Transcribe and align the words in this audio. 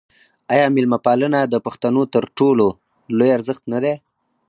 آیا 0.53 0.65
میلمه 0.75 0.99
پالنه 1.05 1.39
د 1.45 1.55
پښتنو 1.65 2.03
تر 2.13 2.23
ټولو 2.37 2.65
لوی 3.17 3.29
ارزښت 3.37 3.63
نه 3.73 3.79
دی؟ 3.83 3.93